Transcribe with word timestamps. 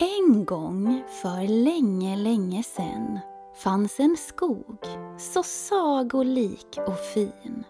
En 0.00 0.44
gång 0.44 1.02
för 1.22 1.48
länge, 1.64 2.16
länge 2.16 2.62
sen 2.62 3.18
fanns 3.62 4.00
en 4.00 4.16
skog 4.16 4.78
så 5.18 5.42
sagolik 5.42 6.78
och 6.86 6.98
fin. 6.98 7.64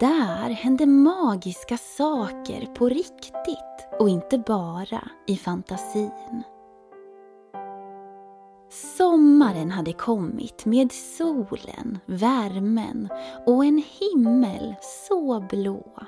Där 0.00 0.50
hände 0.50 0.86
magiska 0.86 1.76
saker 1.76 2.66
på 2.74 2.88
riktigt 2.88 3.88
och 3.98 4.08
inte 4.08 4.38
bara 4.38 5.08
i 5.26 5.36
fantasin. 5.36 6.42
Sommaren 8.70 9.70
hade 9.70 9.92
kommit 9.92 10.66
med 10.66 10.92
solen, 10.92 11.98
värmen 12.06 13.08
och 13.46 13.64
en 13.64 13.82
himmel 13.98 14.74
så 15.08 15.40
blå. 15.40 15.98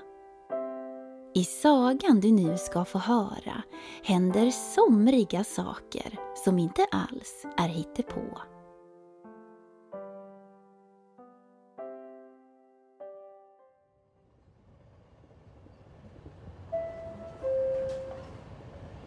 I 1.34 1.44
sagan 1.44 2.20
du 2.20 2.32
nu 2.32 2.58
ska 2.58 2.84
få 2.84 2.98
höra 2.98 3.62
händer 4.04 4.50
somriga 4.50 5.44
saker 5.44 6.18
som 6.44 6.58
inte 6.58 6.86
alls 6.90 7.46
är 7.56 7.68
hittepå. 7.68 8.40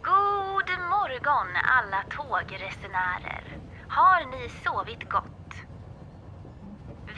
God 0.02 0.70
morgon 0.90 1.56
alla 1.64 2.02
tågresenärer. 2.10 3.58
Har 3.88 4.30
ni 4.30 4.48
sovit 4.64 5.10
gott? 5.10 5.54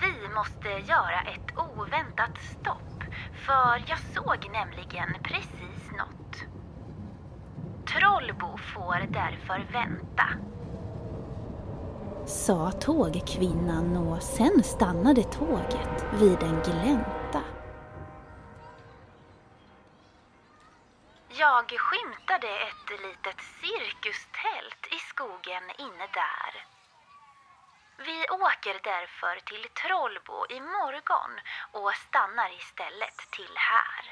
Vi 0.00 0.34
måste 0.34 0.68
göra 0.68 1.20
ett 1.20 1.58
oväntat 1.76 2.38
stopp 2.60 2.85
för 3.36 3.84
jag 3.86 3.98
såg 3.98 4.50
nämligen 4.52 5.16
precis 5.22 5.90
något. 5.98 6.36
Trollbo 7.86 8.56
får 8.56 9.06
därför 9.12 9.66
vänta. 9.72 10.28
Sa 12.26 12.70
tågkvinnan 12.70 13.96
och 13.96 14.22
sen 14.22 14.62
stannade 14.62 15.22
tåget 15.22 16.04
vid 16.12 16.42
en 16.42 16.62
glänta. 16.62 17.42
Jag 21.28 21.64
skymtade 21.78 22.48
ett 22.48 22.90
litet 22.90 23.40
cirkustält 23.60 24.86
i 24.90 24.98
skogen 25.08 25.62
inne 25.78 26.06
där. 26.12 26.75
Vi 27.98 28.26
åker 28.30 28.80
därför 28.82 29.40
till 29.40 29.66
Trollbo 29.82 30.46
imorgon 30.50 31.30
och 31.72 31.92
stannar 32.08 32.50
istället 32.58 33.18
till 33.30 33.54
här. 33.56 34.04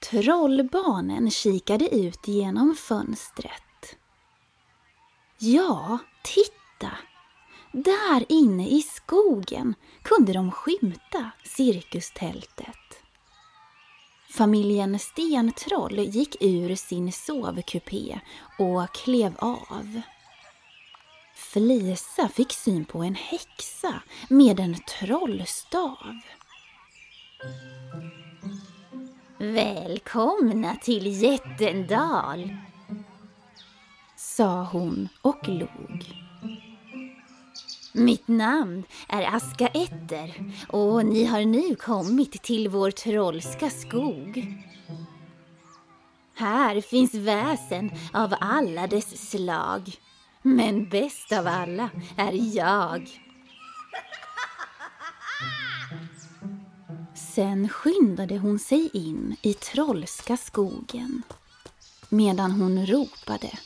Trollbarnen 0.00 1.30
kikade 1.30 1.94
ut 1.94 2.28
genom 2.28 2.74
fönstret. 2.74 3.96
Ja, 5.38 5.98
titta! 6.22 6.90
Där 7.72 8.24
inne 8.28 8.68
i 8.68 8.82
skogen 8.82 9.74
kunde 10.02 10.32
de 10.32 10.50
skymta 10.52 11.30
cirkustältet. 11.44 13.02
Familjen 14.30 14.98
Stentroll 14.98 15.98
gick 15.98 16.36
ur 16.40 16.74
sin 16.74 17.12
sovkupé 17.12 18.20
och 18.58 18.94
klev 18.94 19.36
av. 19.38 20.02
Flisa 21.42 22.28
fick 22.28 22.52
syn 22.52 22.84
på 22.84 22.98
en 23.02 23.14
häxa 23.14 24.02
med 24.28 24.60
en 24.60 24.76
trollstav. 24.88 26.18
Välkomna 29.38 30.76
till 30.76 31.22
Jättendal, 31.22 32.56
sa 34.16 34.64
hon 34.64 35.08
och 35.22 35.48
log. 35.48 36.04
Mitt 37.92 38.28
namn 38.28 38.84
är 39.08 39.36
Aska 39.36 39.66
Etter 39.68 40.52
och 40.68 41.06
ni 41.06 41.24
har 41.24 41.44
nu 41.44 41.74
kommit 41.74 42.42
till 42.42 42.68
vår 42.68 42.90
trollska 42.90 43.70
skog. 43.70 44.46
Här 46.34 46.80
finns 46.80 47.14
väsen 47.14 47.90
av 48.12 48.34
alla 48.40 48.86
dess 48.86 49.30
slag. 49.30 49.98
Men 50.42 50.88
bäst 50.88 51.32
av 51.32 51.46
alla 51.46 51.90
är 52.16 52.56
jag. 52.56 53.20
Sen 57.34 57.68
skyndade 57.68 58.38
hon 58.38 58.58
sig 58.58 58.90
in 58.92 59.36
i 59.42 59.54
trollska 59.54 60.36
skogen 60.36 61.22
medan 62.08 62.50
hon 62.50 62.86
ropade. 62.86 63.58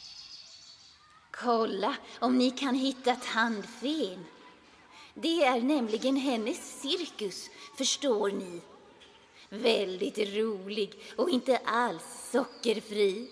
Kolla 1.30 1.96
om 2.18 2.38
ni 2.38 2.50
kan 2.50 2.74
hitta 2.74 3.14
tandfen. 3.14 4.24
Det 5.14 5.44
är 5.44 5.60
nämligen 5.60 6.16
hennes 6.16 6.80
cirkus, 6.80 7.50
förstår 7.78 8.28
ni. 8.28 8.60
Väldigt 9.48 10.18
rolig 10.18 10.92
och 11.16 11.30
inte 11.30 11.56
alls 11.64 12.30
sockerfri. 12.32 13.28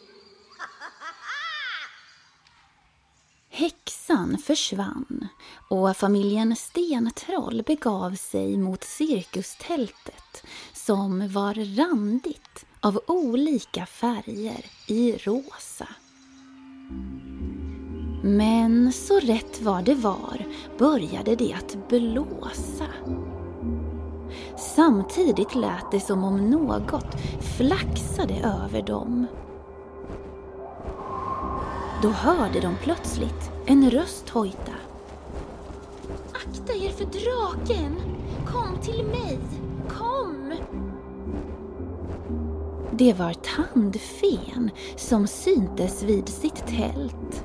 Häxan 3.57 4.39
försvann 4.39 5.29
och 5.69 5.97
familjen 5.97 6.57
Stentroll 6.57 7.63
begav 7.67 8.15
sig 8.15 8.57
mot 8.57 8.85
cirkustältet 8.85 10.45
som 10.73 11.29
var 11.29 11.77
randigt 11.77 12.67
av 12.81 13.01
olika 13.07 13.87
färger 13.87 14.65
i 14.89 15.13
rosa. 15.13 15.89
Men 18.23 18.93
så 18.93 19.21
rätt 19.21 19.63
vad 19.63 19.85
det 19.85 19.95
var 19.95 20.47
började 20.79 21.37
det 21.37 21.53
att 21.53 21.89
blåsa. 21.89 22.87
Samtidigt 24.75 25.55
lät 25.55 25.91
det 25.91 26.01
som 26.01 26.25
om 26.25 26.51
något 26.51 27.17
flaxade 27.57 28.35
över 28.35 28.83
dem. 28.83 29.27
Då 32.05 32.11
hörde 32.11 32.61
de 32.61 32.77
plötsligt 32.77 33.51
en 33.67 33.91
röst 33.91 34.29
hojta. 34.29 34.73
Akta 36.33 36.73
er 36.73 36.91
för 36.91 37.05
draken! 37.05 37.97
Kom 38.47 38.81
till 38.83 39.05
mig! 39.05 39.39
Kom! 39.89 40.55
Det 42.93 43.13
var 43.13 43.33
tandfen 43.35 44.71
som 44.97 45.27
syntes 45.27 46.03
vid 46.03 46.29
sitt 46.29 46.67
tält. 46.67 47.45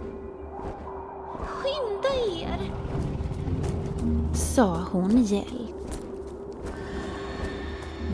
Skynda 1.41 2.39
er! 2.39 2.71
Sa 4.35 4.85
hon 4.91 5.23
gällt. 5.23 6.01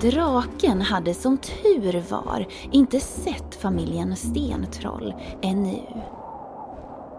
Draken 0.01 0.81
hade 0.81 1.13
som 1.13 1.37
tur 1.37 2.03
var 2.09 2.47
inte 2.71 2.99
sett 2.99 3.55
familjen 3.55 4.15
Stentroll 4.15 5.13
ännu. 5.41 5.81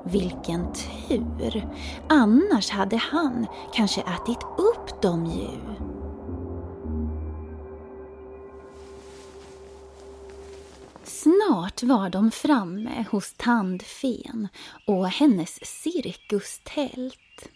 Vilken 0.06 0.72
tur! 0.72 1.68
Annars 2.08 2.70
hade 2.70 2.96
han 2.96 3.46
kanske 3.74 4.00
ätit 4.00 4.42
upp 4.58 5.02
dem 5.02 5.26
ju. 5.26 5.76
Snart 11.04 11.82
var 11.82 12.10
de 12.10 12.30
framme 12.30 13.04
hos 13.10 13.34
tandfen 13.36 14.48
och 14.86 15.08
hennes 15.08 15.82
cirkustält. 15.82 17.48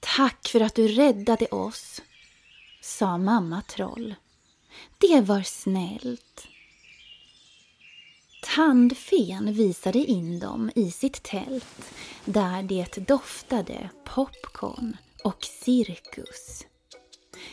Tack 0.00 0.48
för 0.48 0.60
att 0.60 0.74
du 0.74 0.88
räddade 0.88 1.46
oss, 1.46 2.02
sa 2.80 3.18
mamma 3.18 3.62
Troll. 3.62 4.14
Det 4.98 5.20
var 5.20 5.42
snällt. 5.42 6.48
Tandfen 8.42 9.52
visade 9.52 9.98
in 9.98 10.40
dem 10.40 10.70
i 10.74 10.90
sitt 10.90 11.22
tält 11.22 11.92
där 12.24 12.62
det 12.62 13.08
doftade 13.08 13.90
popcorn 14.04 14.96
och 15.24 15.44
cirkus. 15.44 16.66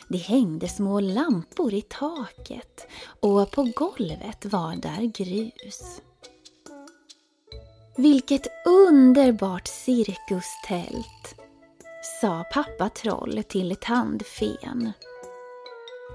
Det 0.07 0.17
hängde 0.17 0.67
små 0.67 0.99
lampor 0.99 1.73
i 1.73 1.81
taket 1.81 2.87
och 3.19 3.51
på 3.51 3.71
golvet 3.75 4.45
var 4.45 4.75
där 4.75 5.01
grus. 5.01 6.01
Vilket 7.97 8.47
underbart 8.65 9.67
cirkustält, 9.67 11.35
sa 12.21 12.43
pappa 12.53 12.89
Troll 12.89 13.43
till 13.43 13.75
tandfen. 13.81 14.91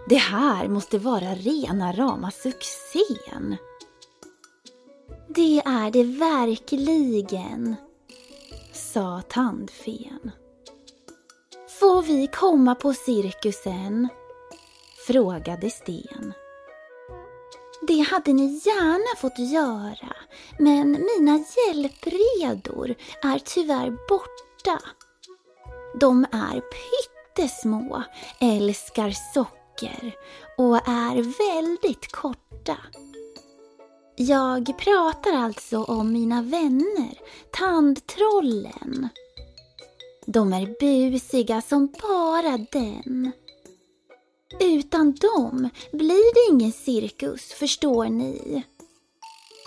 Det 0.08 0.16
här 0.16 0.68
måste 0.68 0.98
vara 0.98 1.34
rena 1.34 1.92
rama 1.92 2.30
succén. 2.30 3.56
Det 5.34 5.62
är 5.64 5.90
det 5.90 6.04
verkligen, 6.04 7.76
sa 8.72 9.22
tandfen. 9.28 10.30
Får 11.80 12.02
vi 12.02 12.26
komma 12.26 12.74
på 12.74 12.92
cirkusen? 12.94 14.08
frågade 15.06 15.70
Sten. 15.70 16.32
Det 17.88 18.00
hade 18.00 18.32
ni 18.32 18.60
gärna 18.64 19.16
fått 19.20 19.38
göra, 19.38 20.16
men 20.58 20.90
mina 20.90 21.44
hjälpredor 21.56 22.94
är 23.22 23.38
tyvärr 23.38 23.90
borta. 24.08 24.82
De 26.00 26.24
är 26.32 26.60
pyttesmå, 26.60 28.02
älskar 28.40 29.10
socker 29.34 30.16
och 30.58 30.76
är 30.88 31.14
väldigt 31.52 32.12
korta. 32.12 32.76
Jag 34.22 34.78
pratar 34.78 35.32
alltså 35.32 35.84
om 35.84 36.12
mina 36.12 36.42
vänner, 36.42 37.18
tandtrollen. 37.50 39.08
De 40.26 40.52
är 40.52 40.76
busiga 40.80 41.62
som 41.62 41.86
bara 42.02 42.58
den. 42.72 43.32
Utan 44.60 45.12
dem 45.12 45.68
blir 45.92 46.34
det 46.34 46.52
ingen 46.52 46.72
cirkus, 46.72 47.52
förstår 47.52 48.04
ni. 48.08 48.62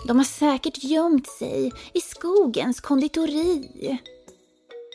De 0.06 0.16
har 0.18 0.24
säkert 0.24 0.84
gömt 0.84 1.28
sig 1.28 1.72
i 1.94 2.00
skogens 2.00 2.80
konditori. 2.80 3.98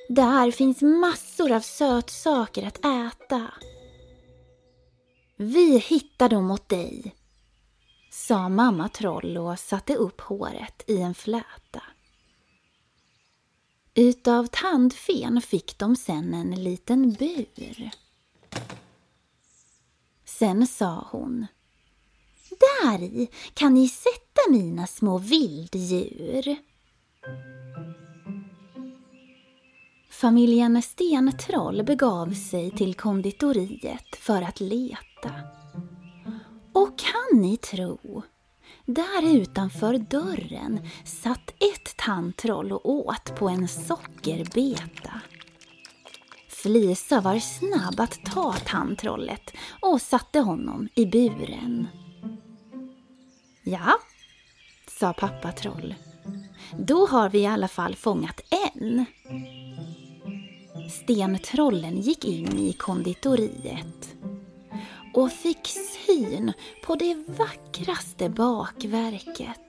Där 0.09 0.51
finns 0.51 0.81
massor 0.81 1.51
av 1.51 1.61
sötsaker 1.61 2.67
att 2.67 2.85
äta. 2.85 3.47
Vi 5.37 5.77
hittar 5.77 6.29
dem 6.29 6.51
åt 6.51 6.69
dig, 6.69 7.15
sa 8.09 8.49
mamma 8.49 8.89
Troll 8.89 9.37
och 9.37 9.59
satte 9.59 9.95
upp 9.95 10.21
håret 10.21 10.83
i 10.87 11.01
en 11.01 11.13
fläta. 11.13 11.83
Utav 13.93 14.47
tandfen 14.51 15.41
fick 15.41 15.77
de 15.77 15.95
sen 15.95 16.33
en 16.33 16.63
liten 16.63 17.13
bur. 17.13 17.91
Sen 20.25 20.67
sa 20.67 21.07
hon 21.11 21.47
Där 22.49 23.03
i 23.03 23.29
kan 23.53 23.73
ni 23.73 23.89
sätta 23.89 24.41
mina 24.49 24.87
små 24.87 25.17
vilddjur. 25.17 26.55
Familjen 30.09 30.81
Stentroll 30.81 31.83
begav 31.83 32.33
sig 32.33 32.71
till 32.71 32.95
konditoriet 32.95 34.15
för 34.15 34.41
att 34.41 34.59
leta. 34.59 35.31
Och 36.73 36.99
kan 36.99 37.41
ni 37.41 37.57
tro, 37.57 38.23
där 38.85 39.35
utanför 39.35 39.97
dörren 39.97 40.79
satt 41.05 41.49
ett 41.49 41.97
tandtroll 41.97 42.71
och 42.71 42.89
åt 42.89 43.35
på 43.35 43.49
en 43.49 43.67
sockerbeta. 43.67 45.21
Flisa 46.49 47.21
var 47.21 47.39
snabb 47.39 47.99
att 47.99 48.25
ta 48.25 48.53
tandtrollet 48.53 49.53
och 49.81 50.01
satte 50.01 50.39
honom 50.39 50.89
i 50.95 51.05
buren. 51.05 51.87
Ja, 53.63 53.99
sa 54.99 55.13
pappa 55.13 55.51
troll. 55.51 55.95
Då 56.77 57.05
har 57.05 57.29
vi 57.29 57.39
i 57.39 57.45
alla 57.45 57.67
fall 57.67 57.95
fångat 57.95 58.41
en. 58.73 59.05
Stentrollen 60.89 62.01
gick 62.01 62.25
in 62.25 62.57
i 62.57 62.73
konditoriet 62.73 64.18
och 65.13 65.31
fick 65.31 65.67
syn 65.67 66.53
på 66.83 66.95
det 66.95 67.15
vackraste 67.27 68.29
bakverket. 68.29 69.59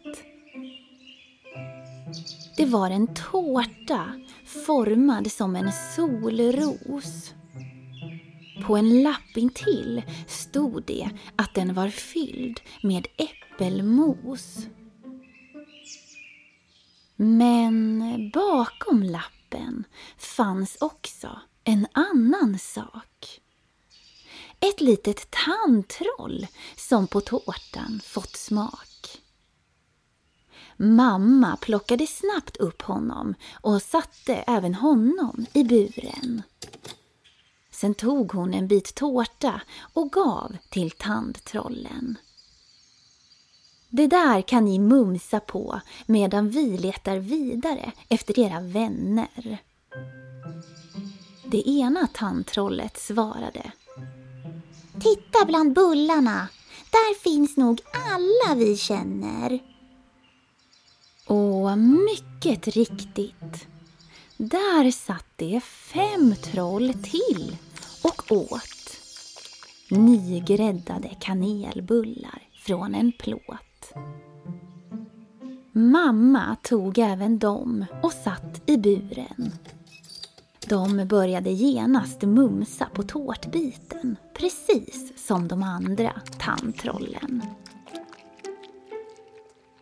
Det 2.57 2.67
var 2.67 2.91
en 2.91 3.15
tårta 3.15 4.13
formad 4.67 5.33
som 5.33 5.57
en 5.57 5.73
solros. 5.97 7.35
På 8.67 8.77
en 8.77 9.03
lapp 9.03 9.37
intill 9.37 10.03
stod 10.27 10.85
det 10.87 11.11
att 11.37 11.55
den 11.55 11.75
var 11.75 11.89
fylld 11.89 12.61
med 12.83 13.07
äppelmos. 13.17 14.67
Men 17.17 18.03
bakom 18.35 19.03
lappen 19.03 19.85
fanns 20.19 20.77
också 20.81 21.41
en 21.65 21.87
annan 21.93 22.59
sak. 22.59 23.41
Ett 24.61 24.81
litet 24.81 25.31
tandtroll 25.31 26.47
som 26.77 27.07
på 27.07 27.21
tårtan 27.21 28.01
fått 28.05 28.37
smak. 28.37 29.21
Mamma 30.77 31.57
plockade 31.57 32.07
snabbt 32.07 32.57
upp 32.57 32.83
honom 32.83 33.35
och 33.53 33.83
satte 33.83 34.35
även 34.35 34.75
honom 34.75 35.47
i 35.53 35.65
buren. 35.65 36.43
Sen 37.71 37.95
tog 37.95 38.33
hon 38.33 38.55
en 38.55 38.69
bit 38.69 38.95
tårta 38.95 39.61
och 39.93 40.13
gav 40.13 40.57
till 40.71 40.91
tandtrollen. 40.91 42.19
Det 43.89 44.07
där 44.07 44.43
kan 44.43 44.65
ni 44.65 44.79
mumsa 44.79 45.41
på 45.41 45.81
medan 46.07 46.51
vi 46.51 46.79
letar 46.79 47.17
vidare 47.17 47.93
efter 48.09 48.39
era 48.39 48.61
vänner. 48.61 49.59
Det 51.47 51.69
ena 51.69 52.07
tandtrollet 52.07 52.99
svarade. 52.99 53.73
Titta 55.01 55.45
bland 55.47 55.75
bullarna. 55.75 56.49
Där 56.91 57.21
finns 57.21 57.57
nog 57.57 57.81
alla 57.93 58.55
vi 58.55 58.77
känner. 58.77 59.59
Och 61.27 61.79
mycket 61.79 62.69
riktigt. 62.69 63.67
Där 64.37 64.91
satt 64.91 65.27
det 65.37 65.61
fem 65.61 66.35
troll 66.43 66.95
till 66.95 67.57
och 68.05 68.33
åt 68.33 69.01
nygräddade 69.91 71.17
kanelbullar 71.21 72.43
från 72.67 72.95
en 72.95 73.13
plåt. 73.13 73.93
Mamma 75.73 76.57
tog 76.63 76.99
även 76.99 77.39
dem 77.39 77.85
och 78.03 78.13
satt 78.13 78.63
i 78.67 78.77
buren. 78.77 79.53
De 80.69 81.07
började 81.09 81.51
genast 81.51 82.23
mumsa 82.23 82.87
på 82.95 83.03
tårtbiten, 83.03 84.17
precis 84.41 85.13
som 85.27 85.49
de 85.49 85.63
andra 85.63 86.13
tandtrollen. 86.39 87.43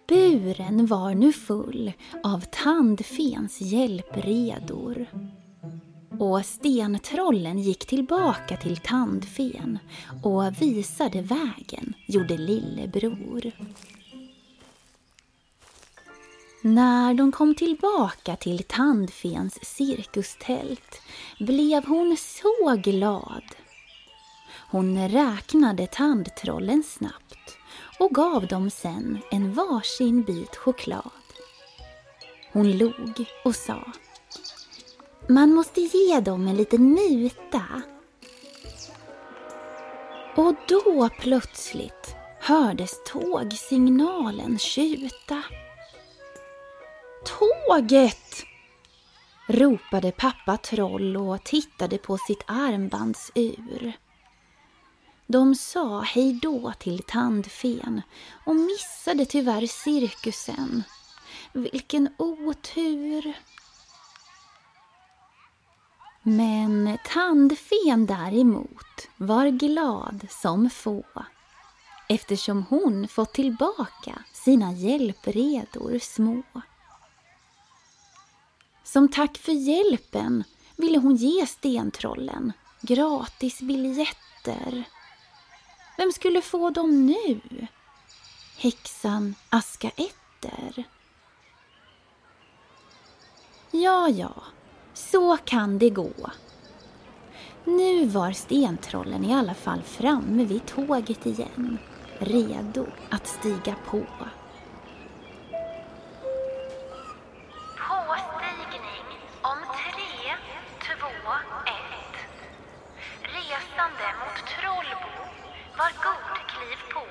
Buren 0.08 0.86
var 0.86 1.14
nu 1.14 1.32
full 1.32 1.92
av 2.24 2.40
tandfens 2.40 3.60
hjälpredor. 3.60 5.06
Och 6.18 6.44
stentrollen 6.46 7.58
gick 7.58 7.86
tillbaka 7.86 8.56
till 8.56 8.76
tandfen 8.76 9.78
och 10.22 10.62
visade 10.62 11.22
vägen, 11.22 11.94
gjorde 12.06 12.36
lillebror. 12.36 13.52
När 16.62 17.14
de 17.14 17.32
kom 17.32 17.54
tillbaka 17.54 18.36
till 18.36 18.64
tandfens 18.64 19.58
cirkustält 19.62 21.02
blev 21.38 21.86
hon 21.86 22.16
så 22.16 22.76
glad. 22.76 23.42
Hon 24.70 25.08
räknade 25.08 25.86
tandtrollen 25.86 26.82
snabbt 26.82 27.58
och 27.98 28.10
gav 28.10 28.46
dem 28.46 28.70
sen 28.70 29.18
en 29.30 29.54
varsin 29.54 30.22
bit 30.22 30.56
choklad. 30.56 31.10
Hon 32.52 32.78
log 32.78 33.24
och 33.44 33.56
sa 33.56 33.92
Man 35.28 35.54
måste 35.54 35.80
ge 35.80 36.20
dem 36.20 36.48
en 36.48 36.56
liten 36.56 36.92
muta. 36.92 37.64
Och 40.36 40.54
då 40.68 41.08
plötsligt 41.20 42.14
hördes 42.40 43.04
tågsignalen 43.04 44.58
tjuta. 44.58 45.42
Tåget! 47.24 48.44
ropade 49.48 50.12
pappa 50.12 50.56
Troll 50.56 51.16
och 51.16 51.44
tittade 51.44 51.98
på 51.98 52.18
sitt 52.18 52.44
armbandsur. 52.46 53.92
De 55.30 55.54
sa 55.54 56.00
hej 56.00 56.38
då 56.42 56.72
till 56.78 57.02
tandfen 57.02 58.02
och 58.44 58.56
missade 58.56 59.24
tyvärr 59.24 59.66
cirkusen. 59.66 60.82
Vilken 61.52 62.08
otur! 62.18 63.32
Men 66.22 66.98
tandfen 67.04 68.06
däremot 68.06 69.08
var 69.16 69.48
glad 69.48 70.26
som 70.30 70.70
få 70.70 71.04
eftersom 72.08 72.62
hon 72.62 73.08
fått 73.08 73.34
tillbaka 73.34 74.24
sina 74.32 74.72
hjälpredor 74.72 75.98
små. 75.98 76.42
Som 78.84 79.08
tack 79.08 79.38
för 79.38 79.52
hjälpen 79.52 80.44
ville 80.76 80.98
hon 80.98 81.16
ge 81.16 81.46
stentrollen 81.46 82.52
gratisbiljetter 82.80 84.84
vem 85.98 86.12
skulle 86.12 86.42
få 86.42 86.70
dem 86.70 87.06
nu? 87.06 87.40
Häxan 88.56 89.34
Aska 89.50 89.90
Etter? 89.96 90.84
Ja, 93.70 94.08
ja, 94.08 94.32
så 94.94 95.36
kan 95.36 95.78
det 95.78 95.90
gå. 95.90 96.12
Nu 97.64 98.06
var 98.06 98.32
stentrollen 98.32 99.24
i 99.24 99.34
alla 99.34 99.54
fall 99.54 99.82
framme 99.82 100.44
vid 100.44 100.66
tåget 100.66 101.26
igen 101.26 101.78
redo 102.18 102.86
att 103.10 103.26
stiga 103.26 103.74
på. 103.86 104.02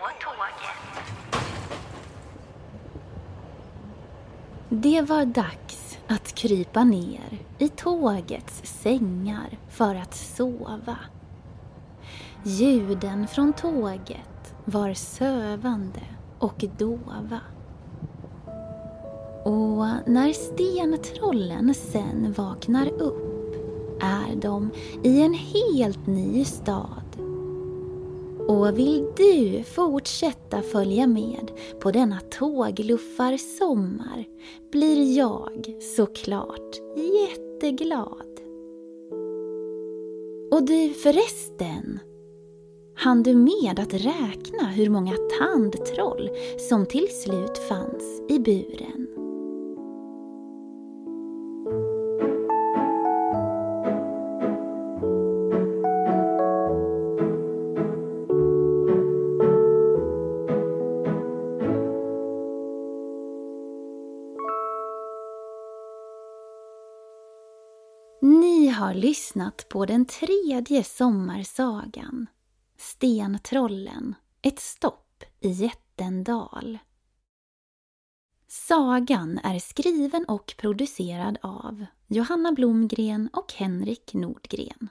Tåget. 0.09 1.07
Det 4.69 5.01
var 5.01 5.25
dags 5.25 5.97
att 6.07 6.35
krypa 6.35 6.83
ner 6.83 7.39
i 7.57 7.69
tågets 7.69 8.61
sängar 8.63 9.57
för 9.69 9.95
att 9.95 10.15
sova. 10.15 10.97
Ljuden 12.43 13.27
från 13.27 13.53
tåget 13.53 14.55
var 14.65 14.93
sövande 14.93 16.01
och 16.39 16.65
dova. 16.77 17.39
Och 19.43 19.85
när 20.05 20.33
stentrollen 20.33 21.73
sen 21.73 22.33
vaknar 22.37 22.87
upp 22.87 23.55
är 24.01 24.35
de 24.35 24.69
i 25.03 25.21
en 25.21 25.33
helt 25.33 26.07
ny 26.07 26.45
stad. 26.45 27.06
Och 28.47 28.79
vill 28.79 29.05
du 29.17 29.63
fortsätta 29.63 30.61
följa 30.61 31.07
med 31.07 31.51
på 31.79 31.91
denna 31.91 32.19
tågluffar-sommar 32.19 34.25
blir 34.71 35.17
jag 35.17 35.75
såklart 35.95 36.75
jätteglad. 36.97 38.39
Och 40.51 40.65
du 40.65 40.89
förresten, 40.89 41.99
hann 42.95 43.23
du 43.23 43.35
med 43.35 43.79
att 43.79 43.93
räkna 43.93 44.67
hur 44.67 44.89
många 44.89 45.13
tandtroll 45.39 46.29
som 46.69 46.85
till 46.85 47.07
slut 47.23 47.57
fanns 47.57 48.21
i 48.29 48.39
buren? 48.39 49.06
Har 68.77 68.93
lyssnat 68.93 69.69
på 69.69 69.85
den 69.85 70.05
tredje 70.05 70.83
sommarsagan 70.83 72.27
Stentrollen, 72.77 74.15
ett 74.41 74.59
stopp 74.59 75.23
i 75.39 75.49
Jättendal. 75.49 76.77
Sagan 78.47 79.39
är 79.43 79.59
skriven 79.59 80.25
och 80.25 80.55
producerad 80.57 81.37
av 81.41 81.85
Johanna 82.07 82.51
Blomgren 82.51 83.29
och 83.33 83.53
Henrik 83.53 84.13
Nordgren. 84.13 84.89